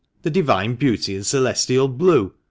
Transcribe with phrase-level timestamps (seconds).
[0.23, 2.33] "The divine beauty in celestial blue.